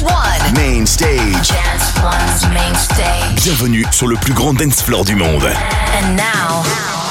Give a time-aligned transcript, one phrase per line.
[0.00, 0.54] Dance One.
[0.54, 1.48] Main stage.
[1.48, 3.42] Dance One's main stage.
[3.44, 5.44] Bienvenue sur le plus grand dance floor du monde.
[5.44, 6.62] And now,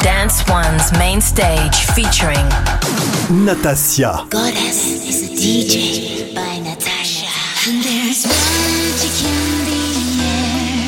[0.01, 2.47] Dance One's main stage featuring
[3.29, 4.25] Natasia.
[4.31, 7.27] Goddess is a DJ by Natasha.
[7.67, 9.83] And there's magic in the
[10.25, 10.87] air.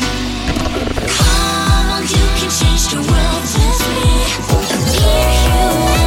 [1.08, 4.02] Come on, you can change the world with me.
[4.98, 6.01] Near you,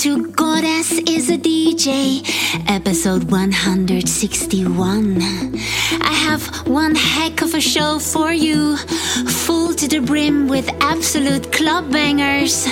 [0.00, 2.22] to Goddess is a DJ,
[2.70, 5.20] episode 161.
[6.00, 11.52] I have one heck of a show for you, full to the brim with absolute
[11.52, 12.64] club bangers.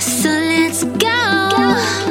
[0.00, 0.96] So let's go.
[0.98, 2.05] Goddess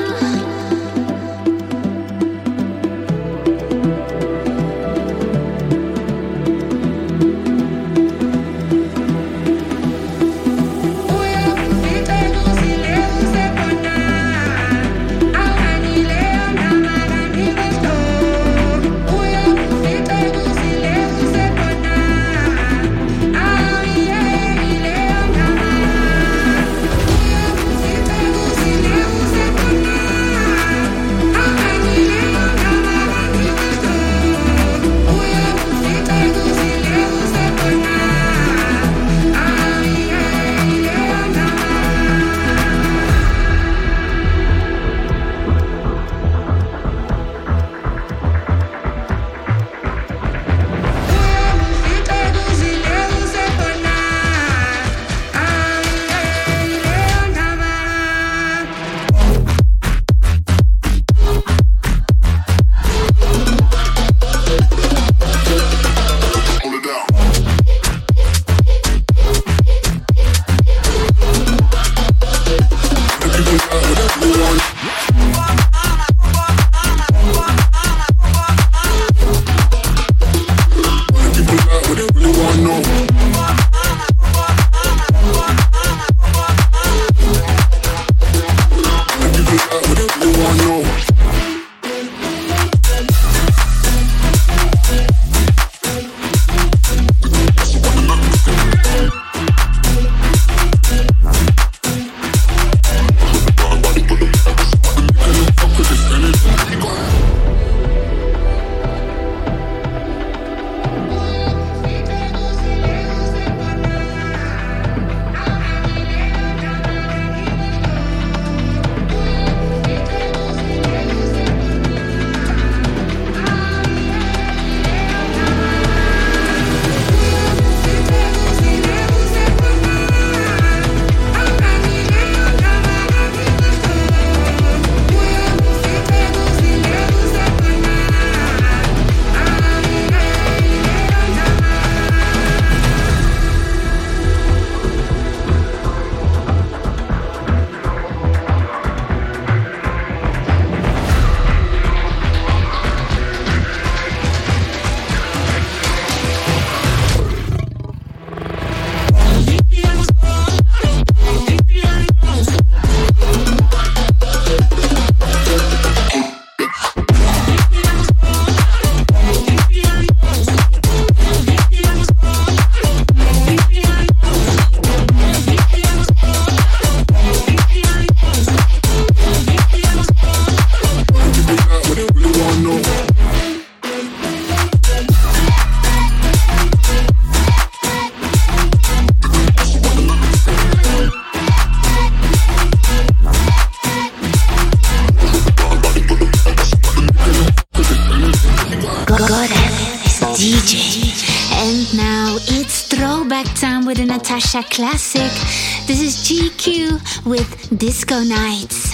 [207.77, 208.84] Disco Nights.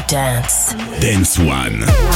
[0.00, 0.74] To dance.
[1.00, 2.07] Dance One.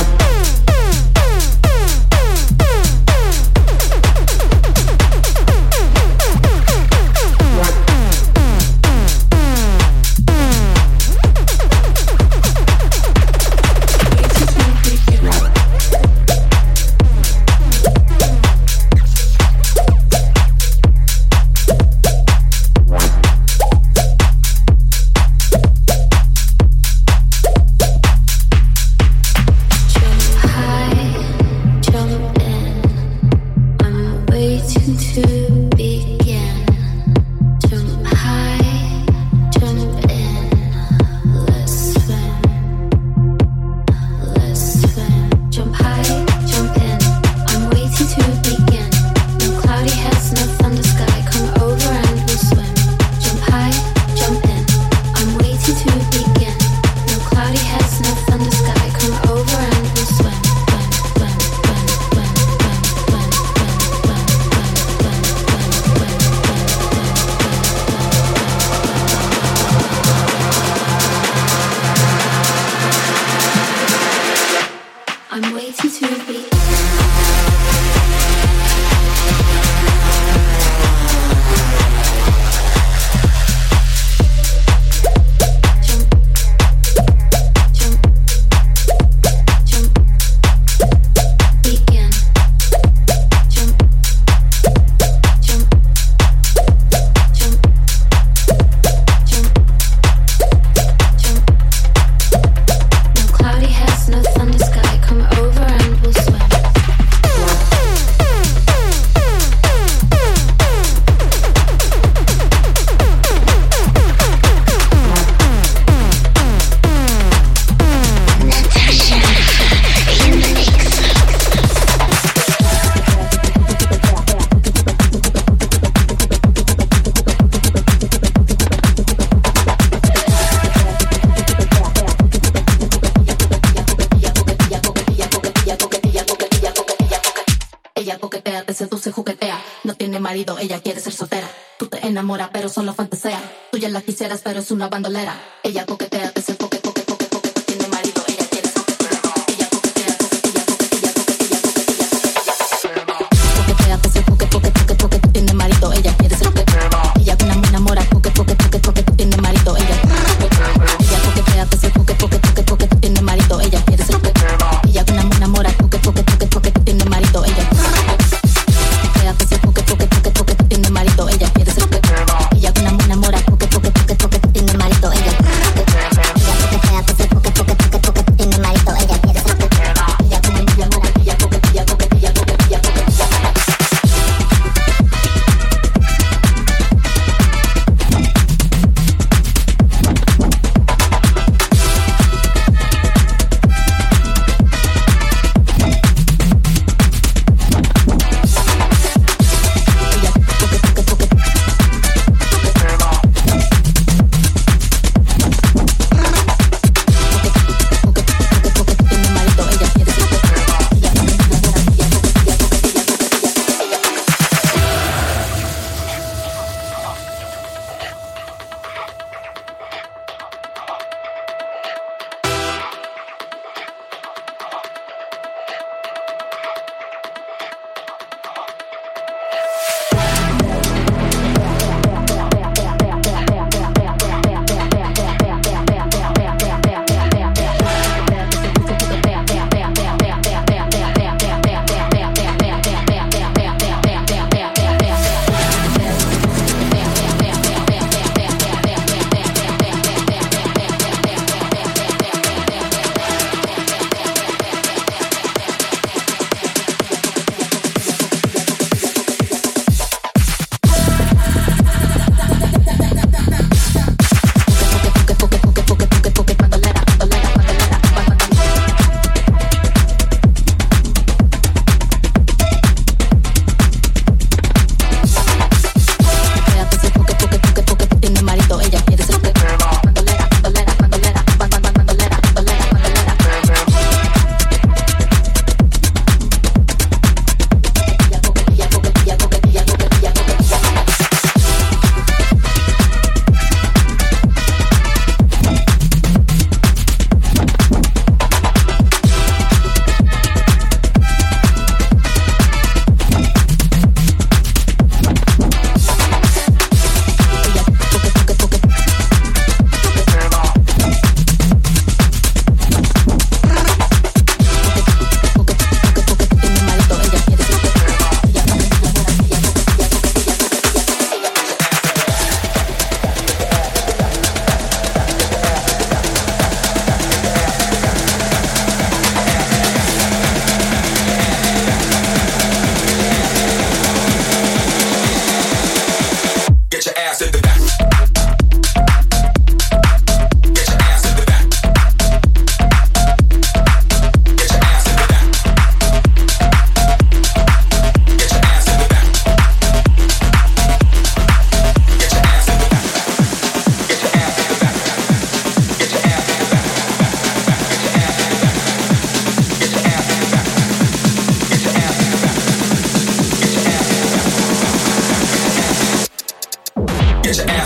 [138.03, 139.63] Ella coquetea, te seduce, juguetea.
[139.85, 141.49] No tiene marido, ella quiere ser soltera.
[141.79, 143.41] Tú te enamoras, pero solo fantasea.
[143.71, 145.41] Tú ya la quisieras, pero es una bandolera.
[145.63, 146.82] Ella coquetea, te seduce,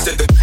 [0.05, 0.36] Yeah.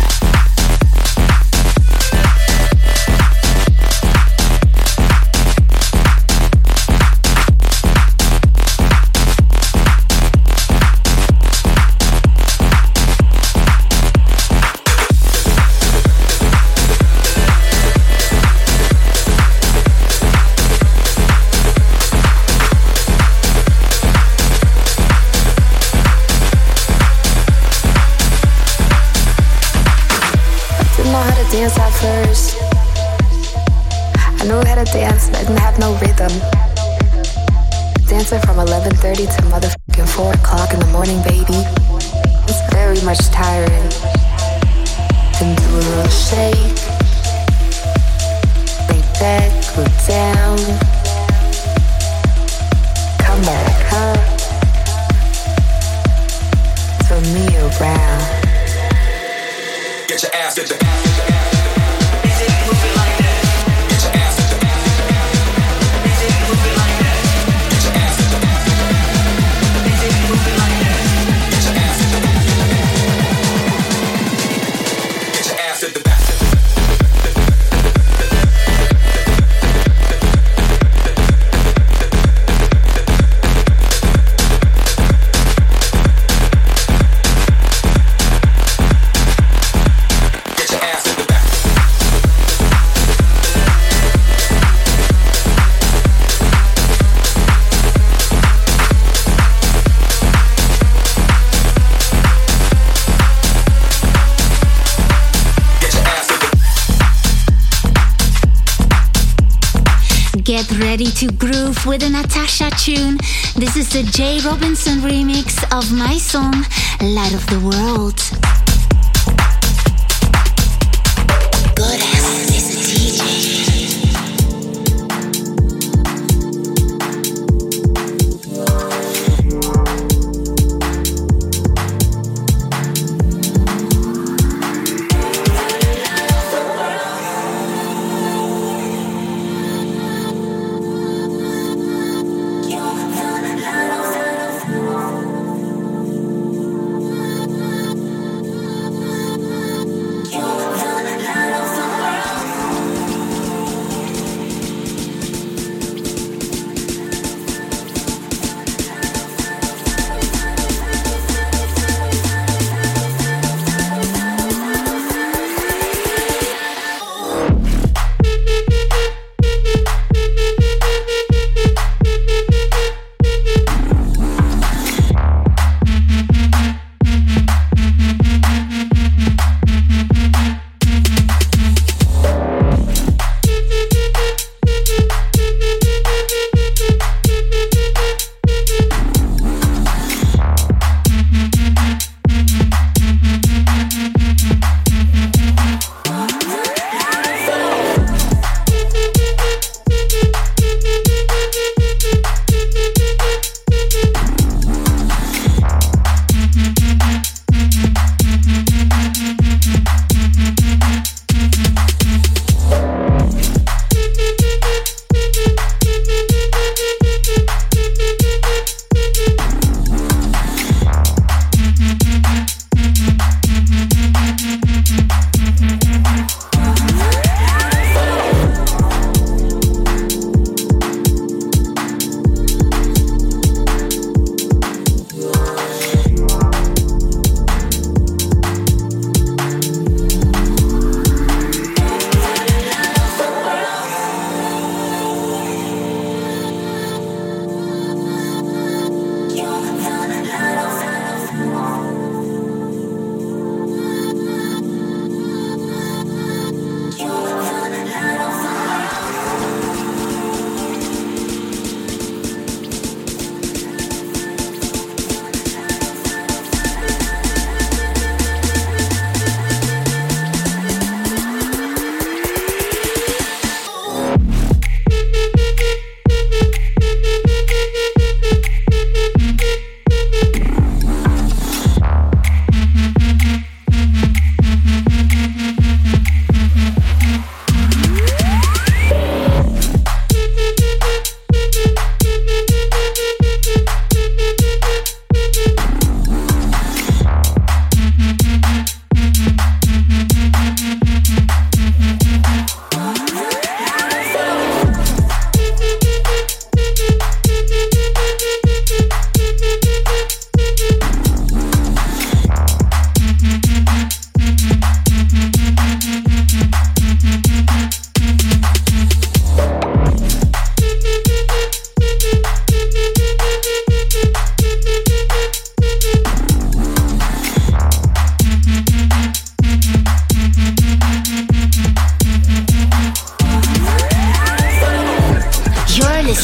[110.54, 113.18] Get ready to groove with a Nathassia tune.
[113.56, 116.54] This is the Jay Robinson remix of my song,
[117.02, 118.53] Light of the World.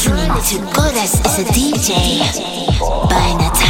[0.06, 2.20] Welcome to Goddess is a DJ
[3.10, 3.69] by Nathassia.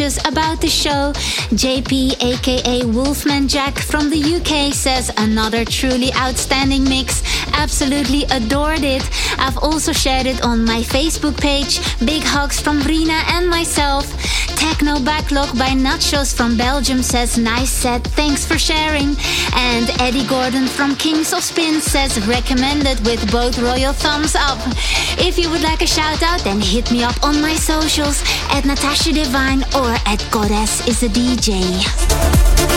[0.00, 1.12] Messages about the show.
[1.52, 7.22] JP, aka Wolfman Jack from the UK, says another truly outstanding mix.
[7.52, 9.08] Absolutely adored it.
[9.38, 11.80] I've also shared it on my Facebook page.
[12.04, 14.06] Big hugs from Rina and myself.
[14.58, 19.14] Techno Backlog by Nachos from Belgium says, Nice set, thanks for sharing.
[19.54, 24.58] And Eddie Gordon from Kings of Spin says, Recommended with both royal thumbs up.
[25.16, 28.64] If you would like a shout out, then hit me up on my socials at
[28.64, 32.67] Nathassia Devine or at Goddess is a DJ.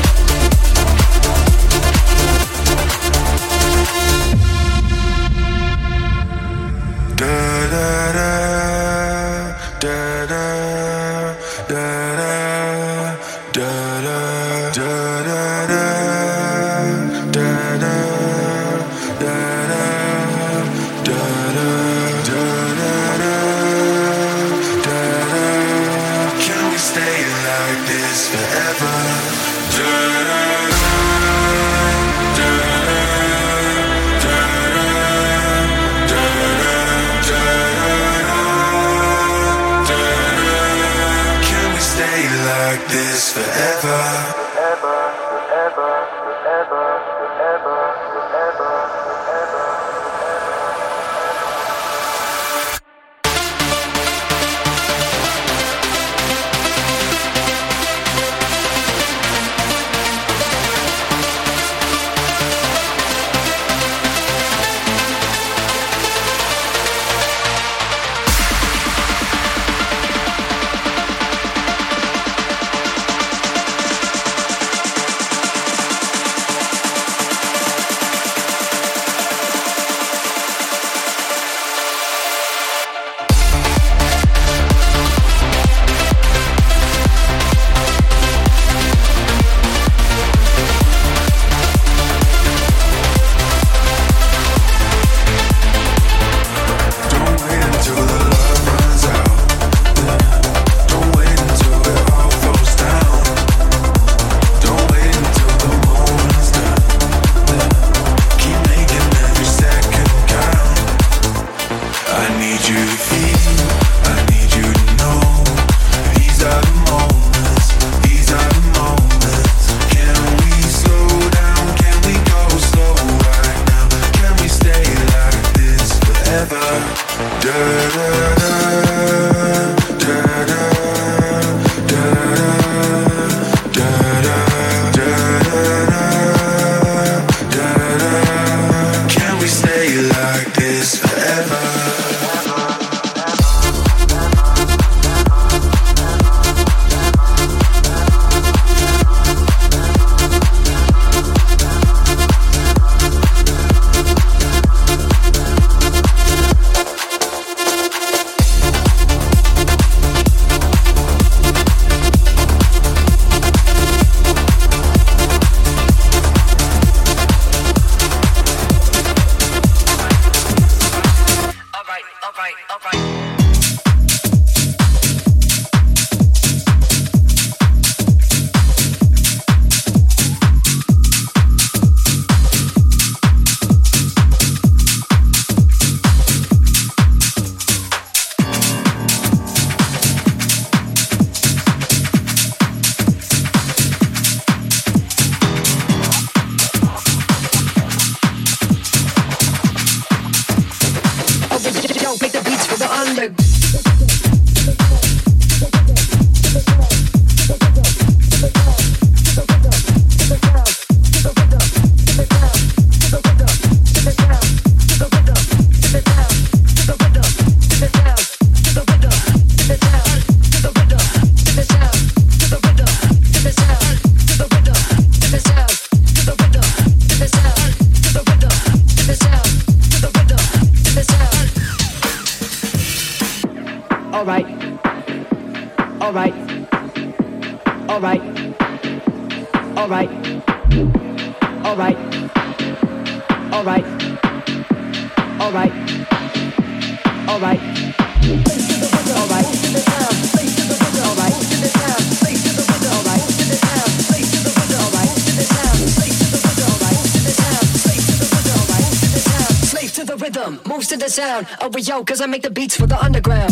[261.87, 263.50] yo, cause I make the beats for the underground.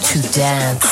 [0.00, 0.91] to dance.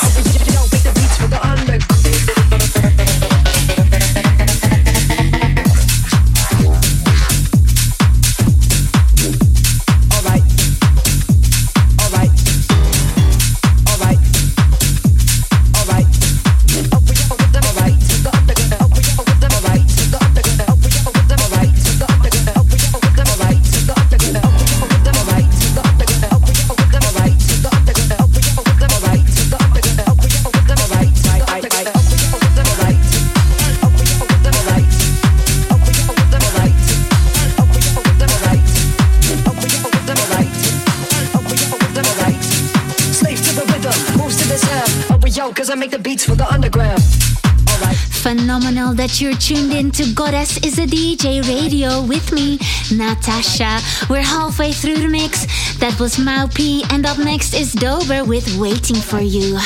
[49.11, 52.59] that you're tuned in to Goddess is a DJ Radio with me,
[52.90, 53.81] Nathassia.
[54.09, 55.46] We're halfway through the mix.
[55.79, 59.59] That was Maupi, and up next is Dober with Waiting for You.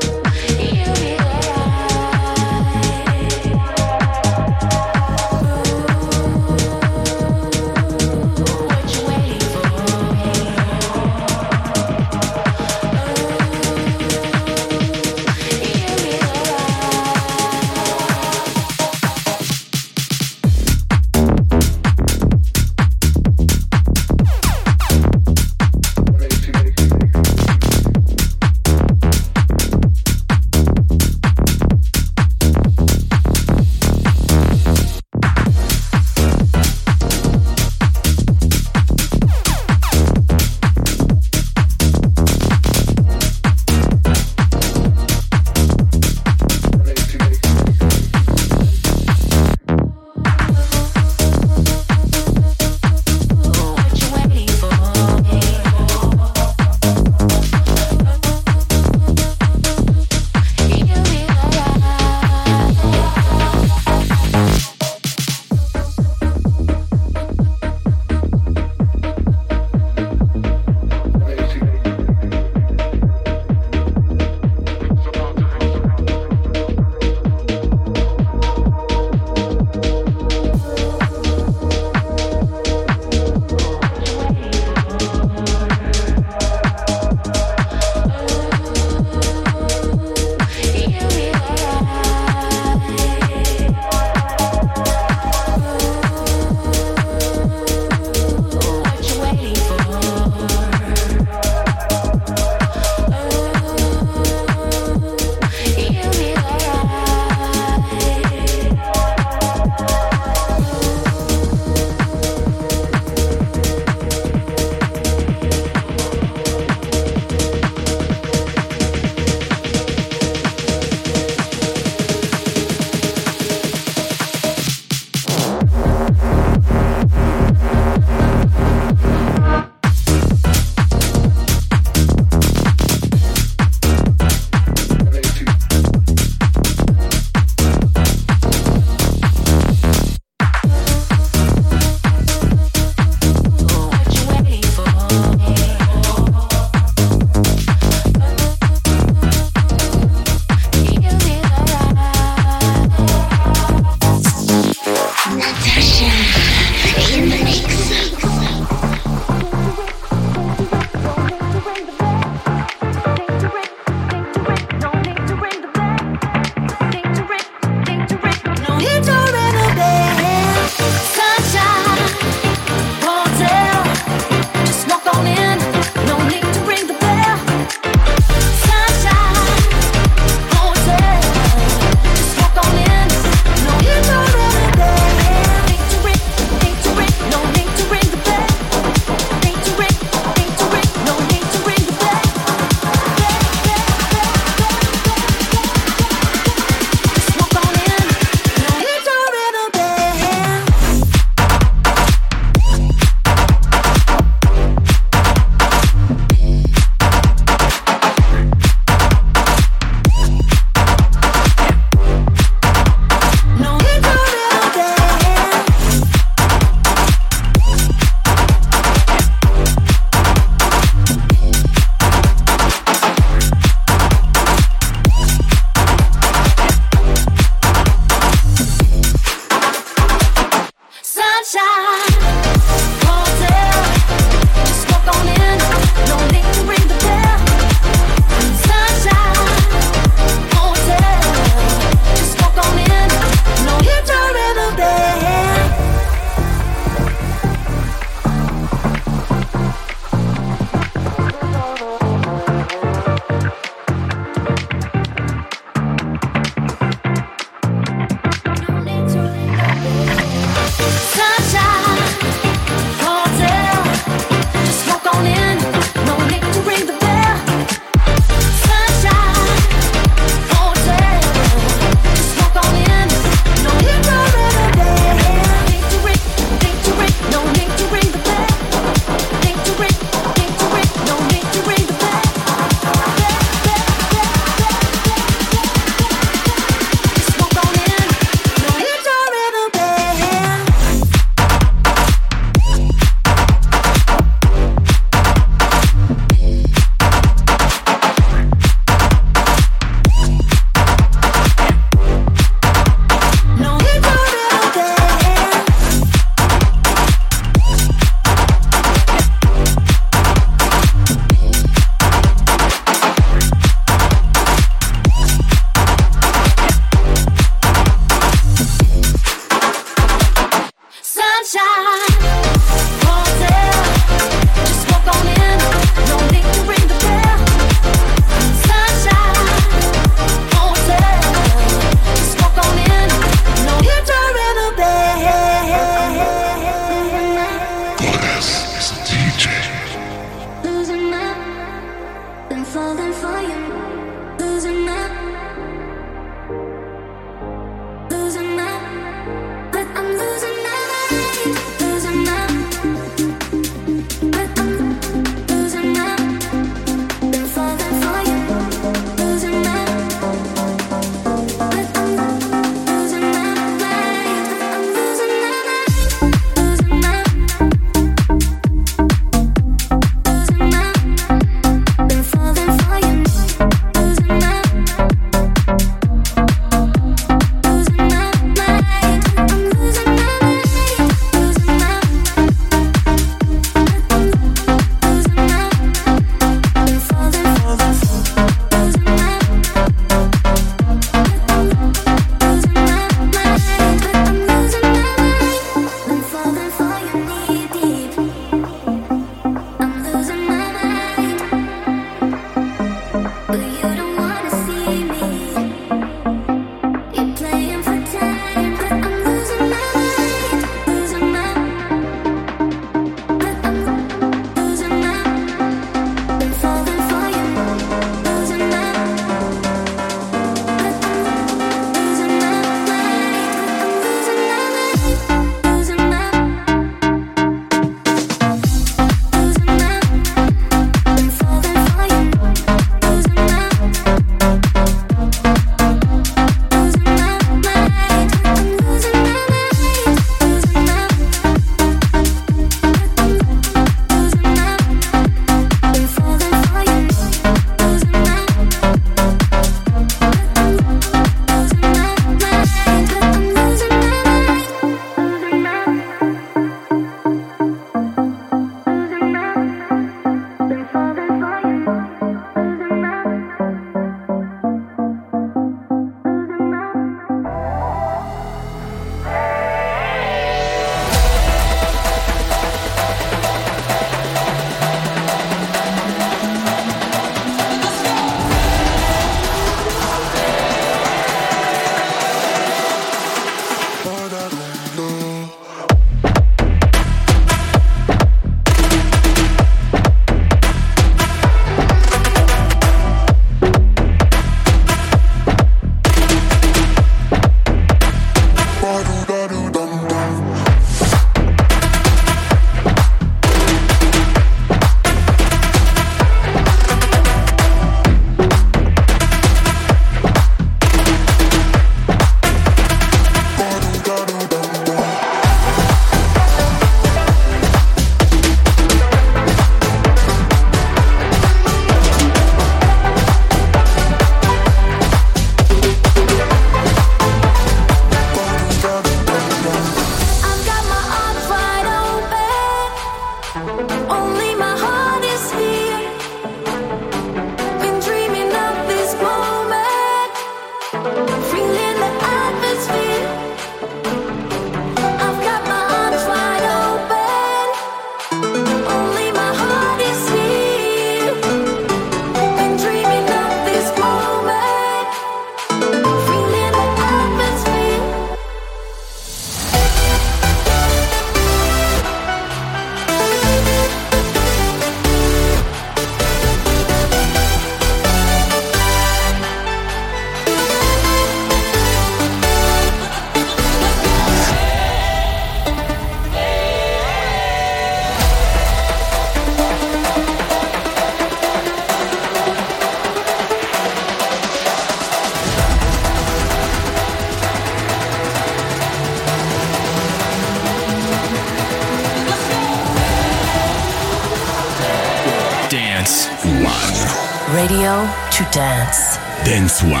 [599.61, 600.00] Dance.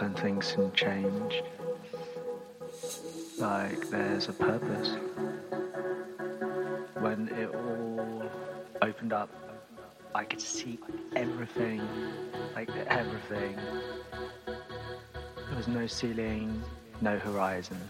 [0.00, 1.42] When things can change.
[3.38, 4.96] Like there's a purpose.
[6.98, 8.30] When it all
[8.82, 9.30] opened up,
[10.14, 10.78] I could see
[11.14, 11.80] everything,
[12.54, 13.56] like everything.
[14.46, 16.62] There was no ceiling,
[17.00, 17.80] no horizon.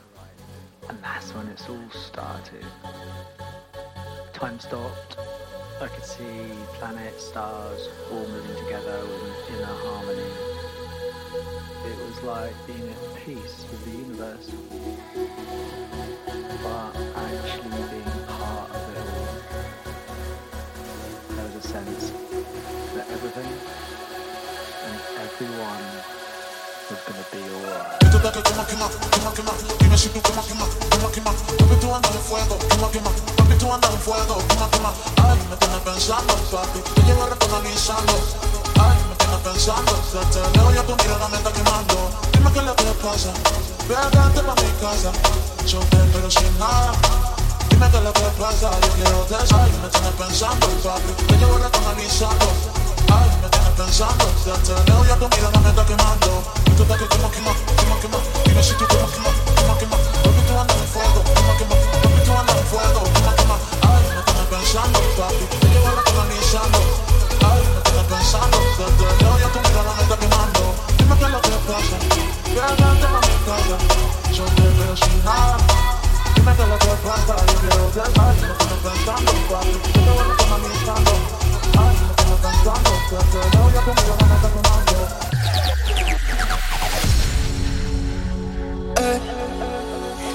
[0.88, 2.64] And that's when it's all started.
[4.32, 5.16] Time stopped.
[5.80, 8.98] I could see planets, stars all moving together
[9.48, 10.55] in inner harmony.
[11.86, 14.50] It was like being at peace with the universe.
[16.62, 19.30] But actually being part of it all.
[21.30, 22.10] There was a sense
[22.94, 23.50] that everything
[24.86, 25.84] and everyone
[26.90, 28.06] was gonna be alright.
[34.06, 34.38] Fuego.
[35.22, 36.80] Ay, me tienes pensando, papi.
[36.94, 37.26] Te llevo
[39.26, 39.26] rato analizando.
[39.26, 39.92] Ay, me tienes pensando.
[40.12, 41.94] Desde lejos ya tu mirada me está quemando.
[42.32, 43.30] Dime qué es lo que pasa.
[43.88, 45.10] Vete pa' mi casa.
[45.66, 46.92] Yo te espero sin nada.
[47.70, 48.70] Dime qué es lo que pasa.
[48.80, 49.66] Yo quiero desayunar.
[49.66, 51.10] Ay, me tienes pensando, papi.
[51.26, 52.46] Te llevo el rato analizando.
[53.12, 54.24] Ay, me tienes pensando.
[54.44, 56.42] Desde lejos ya tu mirada me está quemando.
[56.66, 58.18] Esto está que quema, quema, quema, quema.
[58.44, 59.96] Dime si tú quema, quema, quema, quema.
[59.96, 61.76] Papi, tú andas en fuego, quema, quema.
[62.02, 63.56] Papi, tú andas en fuego, quema, quema.
[63.88, 65.44] Ay, me tienes pensando, papi.
[65.60, 67.05] Te llevo el rato analizando.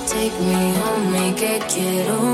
[0.08, 2.31] Take me home, que quiero volar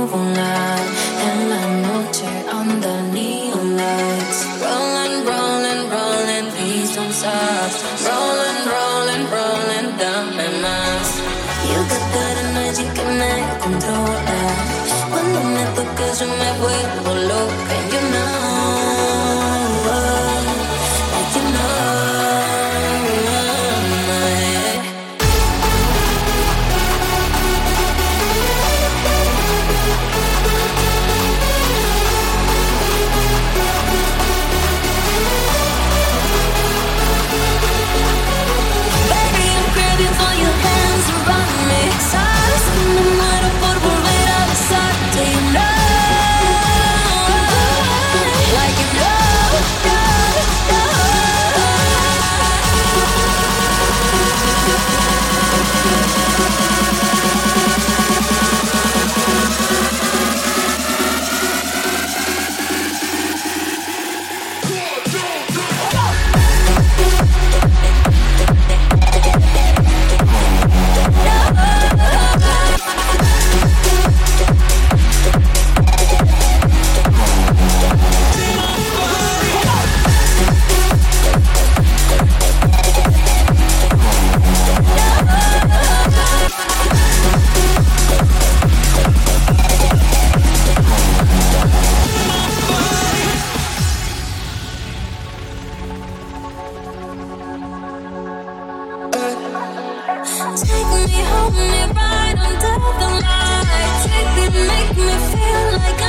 [104.98, 106.07] me feel like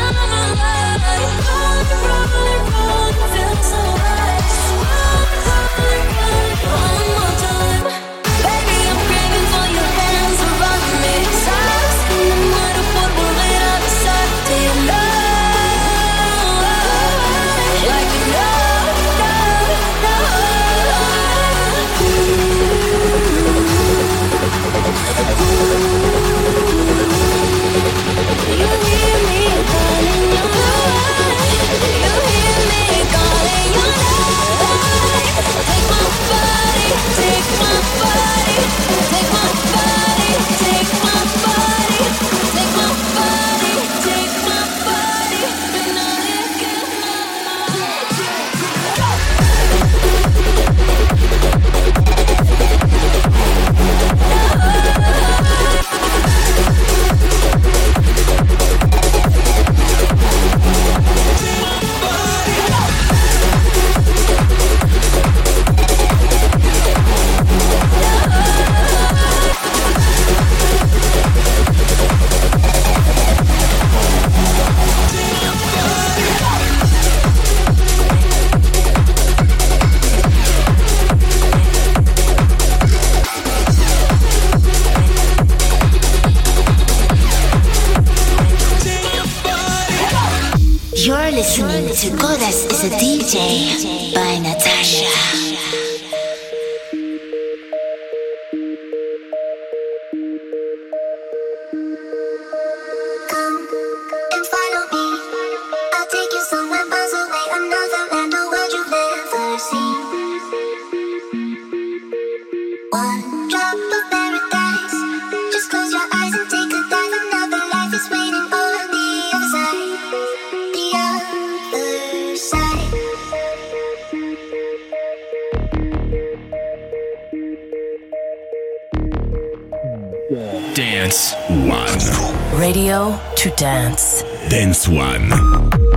[131.08, 132.60] Dance One.
[132.60, 134.22] Radio to Dance.
[134.50, 135.87] Dance One.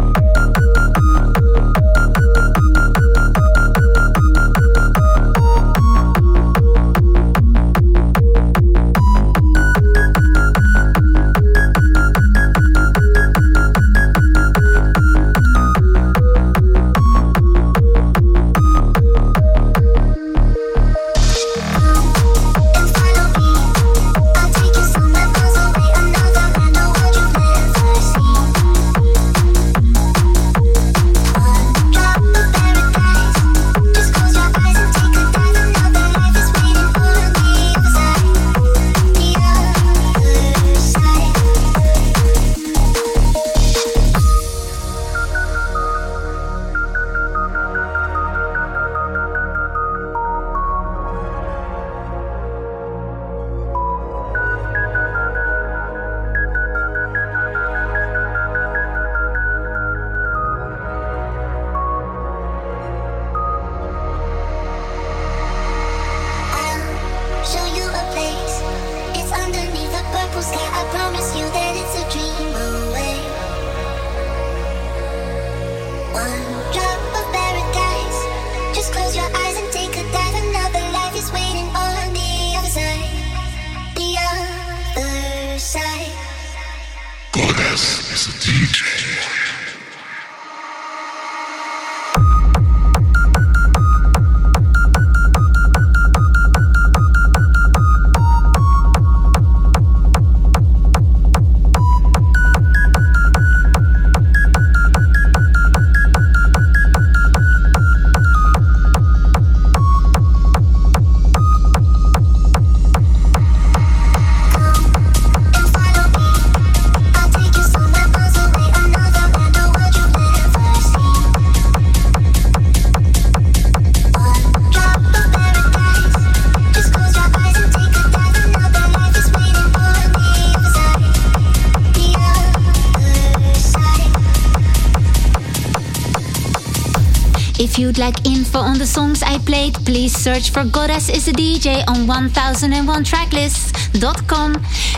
[138.82, 144.54] the songs I played, please search for Goddess is a DJ on 1001tracklists.com.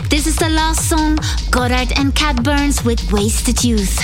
[0.08, 1.18] This is the last song,
[1.50, 4.00] Goddard and Cat Burns with Wasted Youth.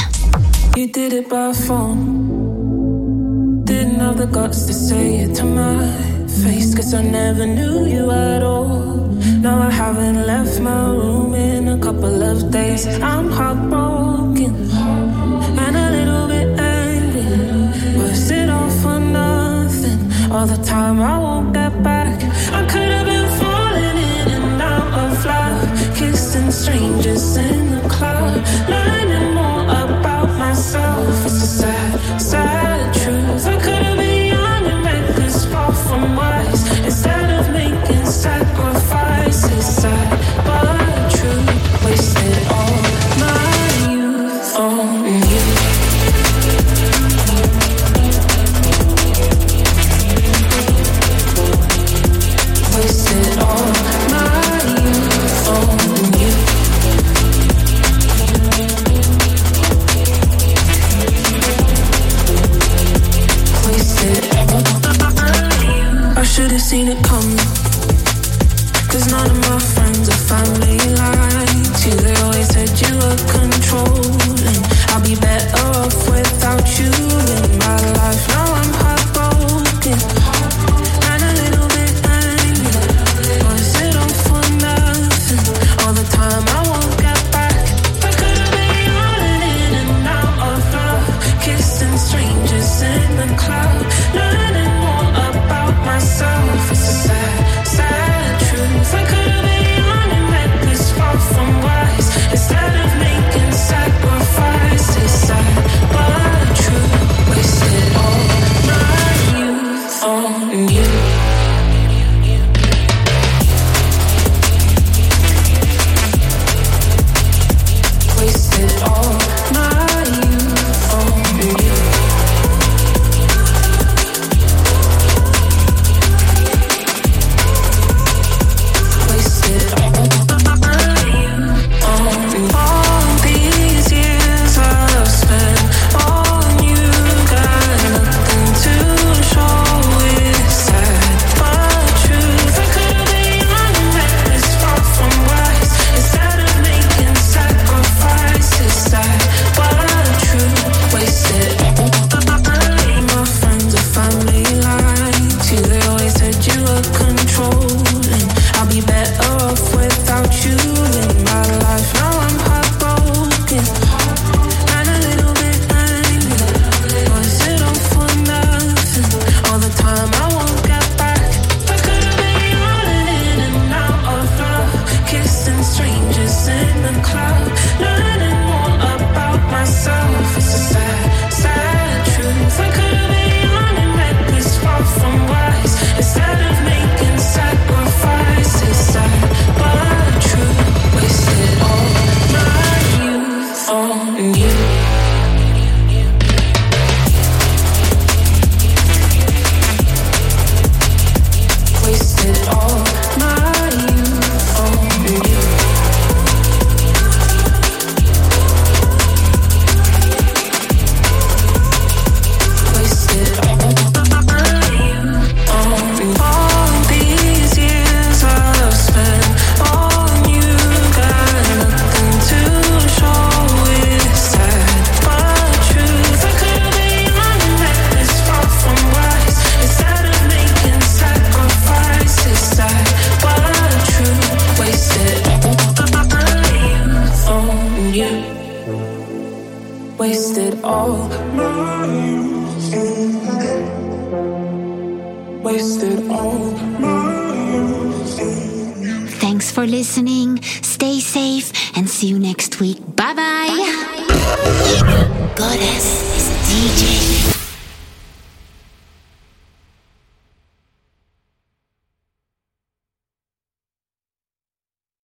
[0.77, 3.65] You did it by phone.
[3.65, 5.79] Didn't have the guts to say it to my
[6.27, 9.07] face, cause I never knew you at all.
[9.41, 12.87] Now I haven't left my room in a couple of days.
[12.87, 14.00] I'm heartbroken.
[20.71, 22.17] time I won't get back.
[22.59, 25.69] I could have been falling in and out of love,
[25.99, 28.37] kissing strangers in the club,
[28.73, 31.27] learning more about myself.
[31.27, 32.70] It's a sad, sad.